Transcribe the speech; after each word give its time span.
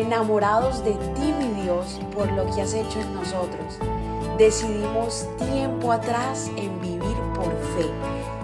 enamorados 0.00 0.84
de 0.84 0.92
ti, 0.92 1.32
mi 1.38 1.62
Dios, 1.62 2.00
por 2.14 2.30
lo 2.32 2.44
que 2.54 2.62
has 2.62 2.74
hecho 2.74 3.00
en 3.00 3.14
nosotros. 3.14 3.78
Decidimos 4.38 5.26
tiempo 5.38 5.92
atrás 5.92 6.50
en 6.56 6.80
vivir 6.80 7.16
por 7.34 7.50
fe 7.76 7.86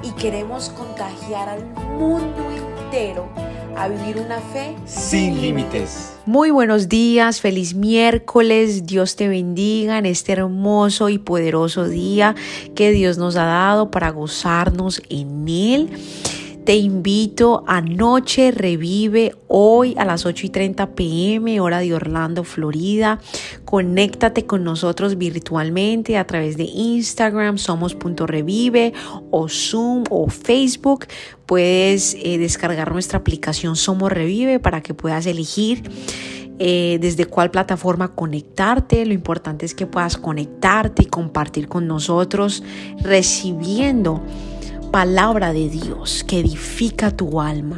y 0.02 0.10
queremos 0.12 0.68
contagiar 0.70 1.48
al 1.48 1.64
mundo 1.98 2.42
entero 2.50 3.28
a 3.76 3.88
vivir 3.88 4.18
una 4.18 4.40
fe 4.40 4.74
sin 4.86 5.40
límites. 5.40 6.14
Muy 6.24 6.50
buenos 6.50 6.88
días, 6.88 7.40
feliz 7.40 7.74
miércoles, 7.74 8.86
Dios 8.86 9.16
te 9.16 9.28
bendiga 9.28 9.98
en 9.98 10.06
este 10.06 10.32
hermoso 10.32 11.08
y 11.08 11.18
poderoso 11.18 11.86
día 11.86 12.34
que 12.74 12.90
Dios 12.90 13.18
nos 13.18 13.36
ha 13.36 13.44
dado 13.44 13.90
para 13.90 14.10
gozarnos 14.10 15.02
en 15.08 15.48
él. 15.48 15.90
Te 16.66 16.74
invito 16.74 17.62
a 17.68 17.80
Noche 17.80 18.50
Revive 18.50 19.36
hoy 19.46 19.94
a 19.98 20.04
las 20.04 20.26
8 20.26 20.46
y 20.46 20.50
30 20.50 20.96
pm, 20.96 21.60
hora 21.60 21.78
de 21.78 21.94
Orlando, 21.94 22.42
Florida. 22.42 23.20
Conéctate 23.64 24.46
con 24.46 24.64
nosotros 24.64 25.16
virtualmente 25.16 26.18
a 26.18 26.26
través 26.26 26.56
de 26.56 26.64
Instagram, 26.64 27.58
somos.revive 27.58 28.94
o 29.30 29.48
Zoom 29.48 30.02
o 30.10 30.28
Facebook. 30.28 31.06
Puedes 31.46 32.16
eh, 32.20 32.36
descargar 32.36 32.90
nuestra 32.90 33.20
aplicación 33.20 33.76
Somos 33.76 34.10
Revive 34.10 34.58
para 34.58 34.82
que 34.82 34.92
puedas 34.92 35.26
elegir. 35.26 35.88
Eh, 36.58 36.96
desde 37.02 37.26
cuál 37.26 37.50
plataforma 37.50 38.14
conectarte. 38.14 39.04
Lo 39.04 39.12
importante 39.12 39.66
es 39.66 39.74
que 39.74 39.86
puedas 39.86 40.16
conectarte 40.16 41.02
y 41.02 41.06
compartir 41.06 41.68
con 41.68 41.86
nosotros, 41.86 42.62
recibiendo 43.02 44.22
palabra 44.96 45.52
de 45.52 45.68
Dios 45.68 46.24
que 46.26 46.38
edifica 46.38 47.10
tu 47.10 47.38
alma. 47.38 47.76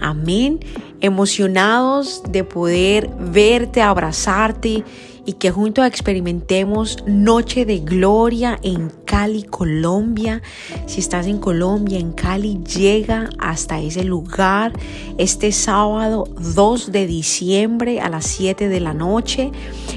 Amén. 0.00 0.60
Emocionados 1.00 2.22
de 2.30 2.44
poder 2.44 3.10
verte, 3.18 3.82
abrazarte 3.82 4.84
y 5.26 5.34
que 5.34 5.50
juntos 5.50 5.86
experimentemos 5.86 6.98
noche 7.06 7.64
de 7.64 7.80
gloria 7.80 8.58
en 8.62 8.90
Cali, 9.04 9.42
Colombia. 9.42 10.42
Si 10.86 11.00
estás 11.00 11.26
en 11.26 11.38
Colombia, 11.38 11.98
en 11.98 12.12
Cali, 12.12 12.60
llega 12.64 13.30
hasta 13.38 13.80
ese 13.80 14.04
lugar 14.04 14.72
este 15.18 15.52
sábado 15.52 16.28
2 16.54 16.92
de 16.92 17.06
diciembre 17.06 18.00
a 18.00 18.08
las 18.08 18.26
7 18.26 18.68
de 18.68 18.80
la 18.80 18.94
noche 18.94 19.50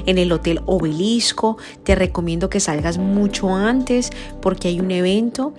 en 0.06 0.18
el 0.18 0.32
Hotel 0.32 0.60
Obelisco. 0.66 1.56
Te 1.84 1.94
recomiendo 1.94 2.50
que 2.50 2.60
salgas 2.60 2.98
mucho 2.98 3.54
antes 3.54 4.10
porque 4.40 4.68
hay 4.68 4.80
un 4.80 4.90
evento 4.90 5.54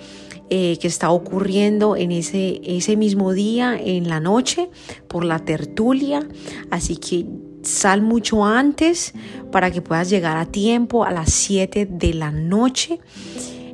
eh, 0.52 0.78
que 0.80 0.88
está 0.88 1.10
ocurriendo 1.10 1.96
en 1.96 2.12
ese, 2.12 2.62
ese 2.64 2.98
mismo 2.98 3.34
día, 3.34 3.80
en 3.82 4.08
la 4.08 4.20
noche, 4.20 4.70
por 5.08 5.26
la 5.26 5.40
tertulia. 5.40 6.28
Así 6.70 6.98
que 6.98 7.26
sal 7.66 8.02
mucho 8.02 8.46
antes 8.46 9.14
para 9.52 9.72
que 9.72 9.82
puedas 9.82 10.10
llegar 10.10 10.38
a 10.38 10.46
tiempo 10.46 11.04
a 11.04 11.12
las 11.12 11.32
7 11.34 11.88
de 11.90 12.14
la 12.14 12.32
noche 12.32 13.00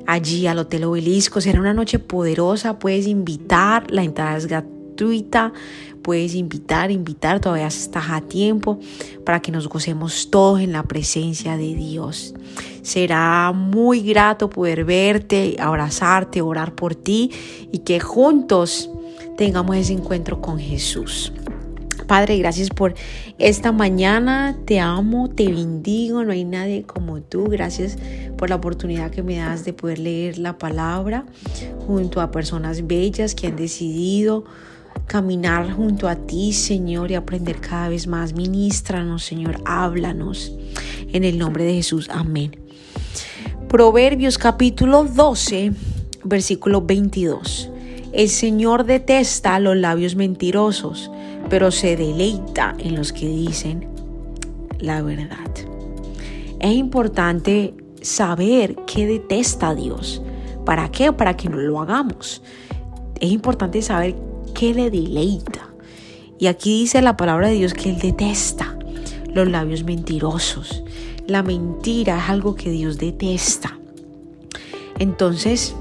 allí 0.07 0.47
al 0.47 0.59
Hotel 0.59 0.83
Obelisco. 0.85 1.41
Será 1.41 1.59
una 1.59 1.73
noche 1.73 1.99
poderosa, 1.99 2.79
puedes 2.79 3.07
invitar, 3.07 3.89
la 3.91 4.03
entrada 4.03 4.37
es 4.37 4.47
gratuita, 4.47 5.53
puedes 6.01 6.35
invitar, 6.35 6.91
invitar, 6.91 7.39
todavía 7.39 7.67
estás 7.67 8.09
a 8.09 8.21
tiempo 8.21 8.79
para 9.25 9.41
que 9.41 9.51
nos 9.51 9.67
gocemos 9.67 10.29
todos 10.29 10.61
en 10.61 10.71
la 10.71 10.83
presencia 10.83 11.57
de 11.57 11.75
Dios. 11.75 12.33
Será 12.81 13.51
muy 13.53 14.01
grato 14.01 14.49
poder 14.49 14.85
verte, 14.85 15.55
abrazarte, 15.59 16.41
orar 16.41 16.75
por 16.75 16.95
ti 16.95 17.31
y 17.71 17.79
que 17.79 17.99
juntos 17.99 18.89
tengamos 19.37 19.75
ese 19.75 19.93
encuentro 19.93 20.41
con 20.41 20.59
Jesús. 20.59 21.31
Padre, 22.07 22.37
gracias 22.37 22.69
por 22.69 22.93
esta 23.37 23.71
mañana. 23.71 24.57
Te 24.65 24.79
amo, 24.79 25.29
te 25.29 25.47
bendigo. 25.47 26.23
No 26.23 26.31
hay 26.31 26.43
nadie 26.43 26.83
como 26.83 27.21
tú. 27.21 27.45
Gracias 27.45 27.97
por 28.37 28.49
la 28.49 28.55
oportunidad 28.55 29.11
que 29.11 29.23
me 29.23 29.37
das 29.37 29.65
de 29.65 29.73
poder 29.73 29.99
leer 29.99 30.37
la 30.37 30.57
palabra 30.57 31.25
junto 31.85 32.21
a 32.21 32.31
personas 32.31 32.87
bellas 32.87 33.35
que 33.35 33.47
han 33.47 33.55
decidido 33.55 34.45
caminar 35.07 35.71
junto 35.71 36.07
a 36.07 36.15
ti, 36.15 36.53
Señor, 36.53 37.11
y 37.11 37.15
aprender 37.15 37.59
cada 37.59 37.89
vez 37.89 38.07
más. 38.07 38.33
Ministranos, 38.33 39.23
Señor, 39.23 39.61
háblanos. 39.65 40.53
En 41.11 41.23
el 41.23 41.37
nombre 41.37 41.65
de 41.65 41.73
Jesús, 41.73 42.09
amén. 42.11 42.57
Proverbios 43.67 44.37
capítulo 44.37 45.03
12, 45.03 45.73
versículo 46.23 46.81
22. 46.81 47.69
El 48.13 48.29
Señor 48.29 48.85
detesta 48.85 49.59
los 49.59 49.77
labios 49.77 50.15
mentirosos, 50.15 51.09
pero 51.51 51.69
se 51.69 51.97
deleita 51.97 52.75
en 52.79 52.95
los 52.95 53.11
que 53.11 53.27
dicen 53.27 53.85
la 54.79 55.01
verdad. 55.01 55.51
Es 56.61 56.71
importante 56.71 57.73
saber 58.01 58.77
qué 58.87 59.05
detesta 59.05 59.75
Dios. 59.75 60.21
¿Para 60.65 60.89
qué? 60.91 61.11
Para 61.11 61.35
que 61.35 61.49
no 61.49 61.57
lo 61.57 61.81
hagamos. 61.81 62.41
Es 63.19 63.31
importante 63.31 63.81
saber 63.81 64.15
qué 64.53 64.73
le 64.73 64.89
deleita. 64.89 65.67
Y 66.39 66.47
aquí 66.47 66.79
dice 66.79 67.01
la 67.01 67.17
palabra 67.17 67.49
de 67.49 67.55
Dios 67.55 67.73
que 67.73 67.89
Él 67.89 67.99
detesta 67.99 68.79
los 69.33 69.49
labios 69.49 69.83
mentirosos. 69.83 70.83
La 71.27 71.43
mentira 71.43 72.17
es 72.17 72.29
algo 72.29 72.55
que 72.55 72.71
Dios 72.71 72.97
detesta. 72.97 73.77
Entonces, 74.99 75.75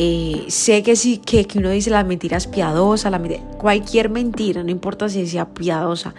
eh, 0.00 0.44
sé 0.46 0.84
que 0.84 0.94
sí, 0.94 1.18
que, 1.18 1.44
que, 1.44 1.58
uno 1.58 1.70
dice 1.70 1.90
las 1.90 2.06
mentiras 2.06 2.46
piadosas, 2.46 3.10
la 3.10 3.20
cualquier 3.58 4.10
mentira, 4.10 4.62
no 4.62 4.70
importa 4.70 5.08
si 5.08 5.26
sea 5.26 5.52
piadosa, 5.52 6.14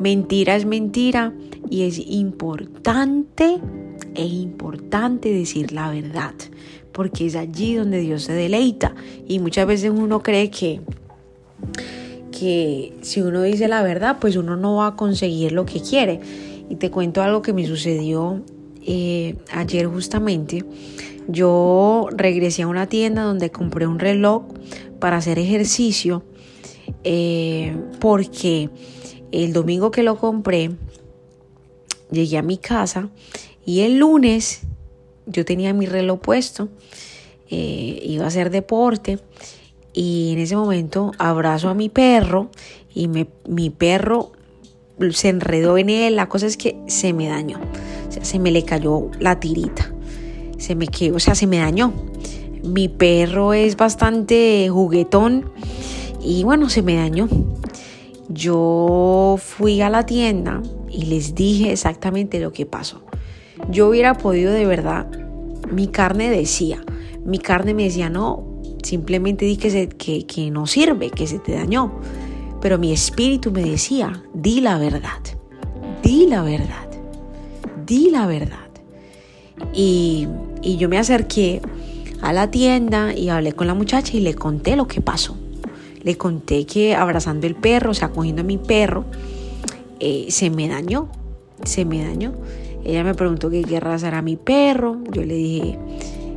mentira 0.00 0.56
es 0.56 0.64
mentira 0.64 1.34
y 1.68 1.82
es 1.82 1.98
importante, 1.98 3.58
es 4.14 4.32
importante 4.32 5.30
decir 5.30 5.72
la 5.72 5.90
verdad, 5.90 6.32
porque 6.92 7.26
es 7.26 7.36
allí 7.36 7.74
donde 7.74 8.00
Dios 8.00 8.22
se 8.22 8.32
deleita 8.32 8.94
y 9.26 9.40
muchas 9.40 9.66
veces 9.66 9.92
uno 9.94 10.22
cree 10.22 10.50
que 10.50 10.80
que 12.30 12.96
si 13.02 13.20
uno 13.20 13.42
dice 13.42 13.68
la 13.68 13.82
verdad, 13.82 14.16
pues 14.20 14.36
uno 14.36 14.56
no 14.56 14.76
va 14.76 14.86
a 14.86 14.96
conseguir 14.96 15.52
lo 15.52 15.66
que 15.66 15.82
quiere. 15.82 16.20
Y 16.70 16.76
te 16.76 16.90
cuento 16.90 17.20
algo 17.20 17.42
que 17.42 17.52
me 17.52 17.66
sucedió 17.66 18.42
eh, 18.86 19.36
ayer 19.52 19.86
justamente. 19.86 20.64
Yo 21.28 22.08
regresé 22.10 22.62
a 22.62 22.66
una 22.66 22.88
tienda 22.88 23.22
donde 23.22 23.50
compré 23.50 23.86
un 23.86 23.98
reloj 23.98 24.44
para 24.98 25.18
hacer 25.18 25.38
ejercicio 25.38 26.24
eh, 27.04 27.76
porque 28.00 28.70
el 29.30 29.52
domingo 29.52 29.90
que 29.90 30.02
lo 30.02 30.16
compré 30.16 30.70
llegué 32.10 32.38
a 32.38 32.42
mi 32.42 32.56
casa 32.56 33.10
y 33.64 33.80
el 33.80 33.98
lunes 33.98 34.62
yo 35.26 35.44
tenía 35.44 35.74
mi 35.74 35.84
reloj 35.84 36.20
puesto, 36.20 36.70
eh, 37.50 38.00
iba 38.02 38.24
a 38.24 38.28
hacer 38.28 38.50
deporte 38.50 39.18
y 39.92 40.32
en 40.32 40.38
ese 40.38 40.56
momento 40.56 41.12
abrazo 41.18 41.68
a 41.68 41.74
mi 41.74 41.90
perro 41.90 42.50
y 42.94 43.08
mi 43.08 43.70
perro 43.70 44.32
se 45.12 45.28
enredó 45.28 45.78
en 45.78 45.90
él, 45.90 46.16
la 46.16 46.28
cosa 46.28 46.46
es 46.46 46.56
que 46.56 46.76
se 46.86 47.12
me 47.12 47.28
dañó, 47.28 47.60
se 48.08 48.38
me 48.38 48.50
le 48.50 48.64
cayó 48.64 49.10
la 49.20 49.38
tirita, 49.38 49.92
se 50.58 50.74
me 50.74 50.88
quedó, 50.88 51.16
o 51.16 51.20
sea, 51.20 51.34
se 51.34 51.46
me 51.46 51.58
dañó. 51.58 51.92
Mi 52.62 52.88
perro 52.88 53.54
es 53.54 53.76
bastante 53.76 54.68
juguetón 54.68 55.50
y 56.22 56.44
bueno, 56.44 56.68
se 56.68 56.82
me 56.82 56.96
dañó. 56.96 57.28
Yo 58.28 59.36
fui 59.38 59.80
a 59.80 59.88
la 59.88 60.04
tienda 60.04 60.60
y 60.90 61.06
les 61.06 61.34
dije 61.34 61.72
exactamente 61.72 62.40
lo 62.40 62.52
que 62.52 62.66
pasó. 62.66 63.02
Yo 63.70 63.88
hubiera 63.88 64.14
podido 64.14 64.52
de 64.52 64.66
verdad, 64.66 65.08
mi 65.72 65.88
carne 65.88 66.30
decía, 66.30 66.84
mi 67.24 67.38
carne 67.38 67.74
me 67.74 67.84
decía, 67.84 68.10
no, 68.10 68.44
simplemente 68.82 69.44
di 69.44 69.56
que, 69.56 69.70
se, 69.70 69.88
que, 69.88 70.26
que 70.26 70.50
no 70.50 70.66
sirve, 70.66 71.10
que 71.10 71.26
se 71.26 71.38
te 71.38 71.52
dañó. 71.52 72.00
Pero 72.60 72.78
mi 72.78 72.92
espíritu 72.92 73.52
me 73.52 73.62
decía, 73.62 74.22
di 74.34 74.60
la 74.60 74.78
verdad, 74.78 75.22
di 76.02 76.26
la 76.26 76.42
verdad, 76.42 76.88
di 77.86 78.10
la 78.10 78.26
verdad. 78.26 78.68
Y, 79.72 80.28
yo 80.62 80.88
me 80.88 80.98
acerqué 80.98 81.60
a 82.20 82.32
la 82.32 82.50
tienda 82.50 83.14
y 83.14 83.28
hablé 83.28 83.52
con 83.52 83.66
la 83.66 83.74
muchacha 83.74 84.16
y 84.16 84.20
le 84.20 84.34
conté 84.34 84.76
lo 84.76 84.88
que 84.88 85.00
pasó. 85.00 85.36
Le 86.02 86.16
conté 86.16 86.66
que 86.66 86.94
abrazando 86.94 87.46
el 87.46 87.54
perro, 87.54 87.90
o 87.90 87.94
sea, 87.94 88.10
cogiendo 88.10 88.42
a 88.42 88.44
mi 88.44 88.58
perro, 88.58 89.04
eh, 90.00 90.26
se 90.30 90.50
me 90.50 90.68
dañó, 90.68 91.08
se 91.64 91.84
me 91.84 92.04
dañó. 92.04 92.32
Ella 92.84 93.04
me 93.04 93.14
preguntó 93.14 93.50
qué 93.50 93.80
raza 93.80 94.08
era 94.08 94.22
mi 94.22 94.36
perro. 94.36 94.98
Yo 95.12 95.22
le 95.22 95.34
dije 95.34 95.78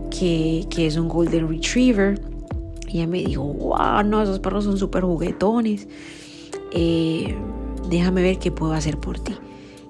que, 0.10 0.66
que 0.70 0.88
es 0.88 0.98
un 0.98 1.08
Golden 1.08 1.48
Retriever. 1.48 2.22
Y 2.88 2.98
ella 2.98 3.08
me 3.08 3.24
dijo, 3.24 3.44
wow, 3.44 4.04
no, 4.04 4.22
esos 4.22 4.40
perros 4.40 4.66
son 4.66 4.78
súper 4.78 5.04
juguetones. 5.04 5.88
Eh, 6.72 7.36
déjame 7.90 8.22
ver 8.22 8.40
qué 8.40 8.52
puedo 8.52 8.74
hacer 8.74 8.98
por 8.98 9.20
ti. 9.20 9.34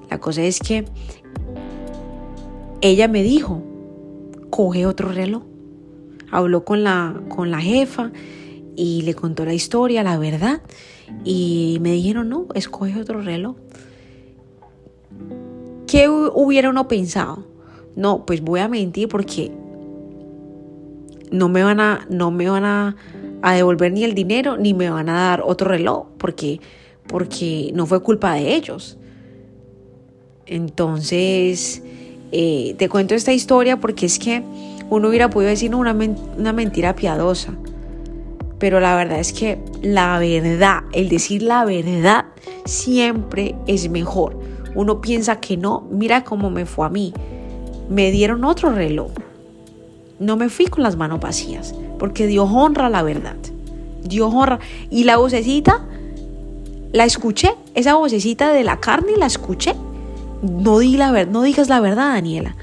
La 0.10 0.20
cosa 0.20 0.44
es 0.44 0.60
que 0.60 0.86
ella 2.82 3.08
me 3.08 3.24
dijo, 3.24 3.64
coge 4.52 4.86
otro 4.86 5.10
reloj. 5.10 5.42
Habló 6.30 6.64
con 6.64 6.84
la, 6.84 7.20
con 7.28 7.50
la 7.50 7.60
jefa 7.60 8.12
y 8.76 9.02
le 9.02 9.16
contó 9.16 9.44
la 9.44 9.56
historia, 9.56 10.04
la 10.04 10.20
verdad. 10.20 10.62
Y 11.26 11.80
me 11.82 11.92
dijeron, 11.92 12.30
no, 12.30 12.46
escoge 12.54 13.02
otro 13.02 13.22
reloj. 13.22 13.56
¿Qué 15.88 16.08
hubiera 16.08 16.70
uno 16.70 16.88
pensado? 16.88 17.46
No, 17.96 18.26
pues 18.26 18.42
voy 18.42 18.60
a 18.60 18.70
mentir 18.70 19.10
porque 19.10 19.52
no 21.32 21.50
me 21.50 21.64
van 21.64 21.80
a, 21.80 22.06
no 22.10 22.32
me 22.32 22.50
van 22.50 22.64
a, 22.64 22.96
devolver 23.54 23.92
ni 23.92 24.04
el 24.04 24.14
dinero 24.14 24.58
ni 24.58 24.74
me 24.74 24.90
van 24.90 25.10
a 25.10 25.14
dar 25.14 25.42
otro 25.44 25.68
reloj 25.68 26.06
porque, 26.18 26.62
porque 27.08 27.72
no 27.74 27.86
fue 27.86 28.02
culpa 28.02 28.36
de 28.36 28.56
ellos. 28.56 28.98
Entonces, 30.46 31.84
eh, 32.32 32.76
te 32.78 32.90
cuento 32.90 33.16
esta 33.16 33.34
historia 33.34 33.78
porque 33.78 34.06
es 34.06 34.20
que 34.20 34.44
uno 34.90 35.10
hubiera 35.10 35.30
podido 35.30 35.50
decir 35.50 35.74
una, 35.76 35.94
una 36.38 36.54
mentira 36.54 36.96
piadosa. 36.96 37.54
Pero 38.60 38.80
la 38.80 38.96
verdad 38.96 39.20
es 39.20 39.34
que 39.34 39.60
la 39.82 40.20
verdad, 40.20 40.84
el 40.94 41.10
decir 41.10 41.42
la 41.42 41.66
verdad 41.66 42.26
siempre 42.66 43.56
es 43.68 43.90
mejor. 43.90 44.38
Uno 44.76 45.02
piensa 45.02 45.40
que 45.40 45.58
no, 45.58 45.88
mira 45.92 46.24
cómo 46.24 46.50
me 46.50 46.66
fue 46.66 46.86
a 46.86 46.90
mí. 46.90 47.14
Me 47.90 48.12
dieron 48.12 48.44
otro 48.44 48.72
reloj. 48.72 49.12
No 50.20 50.38
me 50.38 50.50
fui 50.50 50.68
con 50.68 50.84
las 50.84 50.96
manos 50.96 51.20
vacías, 51.20 51.74
porque 51.98 52.28
Dios 52.28 52.50
honra 52.52 52.90
la 52.90 53.02
verdad. 53.02 53.36
Dios 54.04 54.32
honra. 54.34 54.60
Y 54.90 55.04
la 55.04 55.18
vocecita, 55.18 55.84
la 56.94 57.06
escuché, 57.06 57.54
esa 57.74 57.96
vocecita 57.96 58.54
de 58.54 58.64
la 58.64 58.80
carne 58.80 59.18
la 59.18 59.26
escuché. 59.26 59.74
No, 60.42 60.80
digas 60.80 61.70
la 61.70 61.80
verdad, 61.80 62.14
Daniela. 62.14 62.56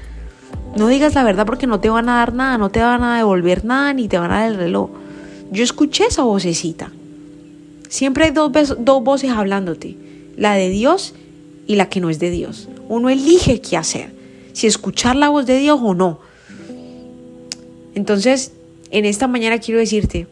No 0.75 0.87
digas 0.87 1.15
la 1.15 1.23
verdad 1.23 1.45
porque 1.45 1.67
no 1.67 1.79
te 1.79 1.89
van 1.89 2.09
a 2.09 2.17
dar 2.17 2.33
nada, 2.33 2.57
no 2.57 2.69
te 2.69 2.81
van 2.81 3.03
a 3.03 3.17
devolver 3.17 3.65
nada, 3.65 3.93
ni 3.93 4.07
te 4.07 4.17
van 4.17 4.31
a 4.31 4.41
dar 4.41 4.51
el 4.51 4.57
reloj. 4.57 4.89
Yo 5.51 5.63
escuché 5.63 6.05
esa 6.05 6.23
vocecita. 6.23 6.91
Siempre 7.87 8.25
hay 8.25 8.31
dos, 8.31 8.51
dos 8.77 9.03
voces 9.03 9.31
hablándote, 9.31 9.97
la 10.37 10.53
de 10.53 10.69
Dios 10.69 11.15
y 11.65 11.75
la 11.75 11.89
que 11.89 11.99
no 12.01 12.09
es 12.09 12.19
de 12.19 12.29
Dios. 12.29 12.69
Uno 12.87 13.09
elige 13.09 13.61
qué 13.61 13.77
hacer, 13.77 14.11
si 14.53 14.67
escuchar 14.67 15.15
la 15.15 15.29
voz 15.29 15.45
de 15.47 15.57
Dios 15.57 15.79
o 15.81 15.95
no. 15.95 16.19
Entonces, 17.95 18.53
en 18.91 19.05
esta 19.05 19.27
mañana 19.27 19.57
quiero 19.59 19.79
decirte, 19.79 20.27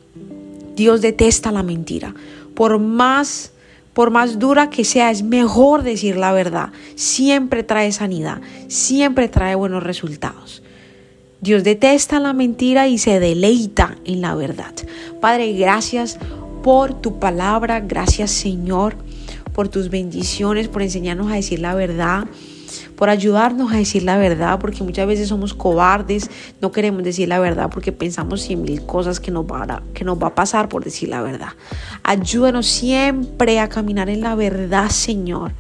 Dios 0.76 1.02
detesta 1.02 1.52
la 1.52 1.64
mentira. 1.64 2.14
Por 2.54 2.78
más 2.78 3.52
por 3.98 4.12
más 4.12 4.38
dura 4.38 4.70
que 4.70 4.86
sea, 4.86 5.10
es 5.10 5.24
mejor 5.24 5.82
decir 5.82 6.18
la 6.18 6.32
verdad. 6.32 6.70
Siempre 6.94 7.64
trae 7.64 7.92
sanidad, 7.92 8.42
siempre 8.68 9.28
trae 9.28 9.56
buenos 9.56 9.82
resultados. 9.82 10.62
Dios 11.42 11.64
detesta 11.64 12.20
la 12.20 12.32
mentira 12.32 12.88
y 12.88 13.00
se 13.00 13.20
deleita 13.20 13.96
en 14.06 14.22
la 14.22 14.36
verdad. 14.36 14.76
Padre, 15.20 15.52
gracias 15.54 16.20
por 16.62 17.02
tu 17.02 17.18
palabra, 17.18 17.80
gracias 17.80 18.30
Señor 18.30 18.96
por 19.52 19.68
tus 19.68 19.90
bendiciones, 19.90 20.68
por 20.68 20.84
enseñarnos 20.84 21.32
a 21.32 21.36
decir 21.36 21.58
la 21.58 21.74
verdad, 21.74 22.28
por 22.98 23.10
ayudarnos 23.10 23.72
a 23.72 23.78
decir 23.78 24.04
la 24.04 24.18
verdad, 24.18 24.60
porque 24.60 24.84
muchas 24.84 25.08
veces 25.08 25.30
somos 25.30 25.54
cobardes, 25.54 26.30
no 26.62 26.72
queremos 26.72 27.04
decir 27.04 27.30
la 27.30 27.40
verdad 27.40 27.70
porque 27.72 27.92
pensamos 27.92 28.42
cien 28.42 28.64
mil 28.64 28.86
cosas 28.86 29.20
que 29.20 29.30
nos, 29.30 29.46
va 29.46 29.84
que 29.94 30.04
nos 30.04 30.22
va 30.22 30.28
a 30.28 30.36
pasar 30.36 30.68
por 30.68 30.84
decir 30.84 31.10
la 31.10 31.22
verdad. 31.22 31.50
Ayúdanos 32.04 32.66
siempre 32.66 33.60
a 33.60 33.70
caminar 33.70 34.10
en 34.10 34.22
la 34.22 34.34
verdad, 34.34 34.90
Señor. 34.90 35.54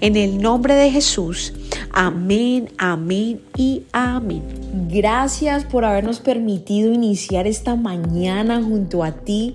En 0.00 0.16
el 0.16 0.40
nombre 0.40 0.74
de 0.74 0.90
Jesús. 0.90 1.52
Amén, 1.92 2.70
amén 2.78 3.40
y 3.56 3.82
amén. 3.92 4.42
Gracias 4.90 5.64
por 5.64 5.84
habernos 5.84 6.20
permitido 6.20 6.92
iniciar 6.92 7.46
esta 7.46 7.76
mañana 7.76 8.62
junto 8.62 9.04
a 9.04 9.12
ti. 9.12 9.54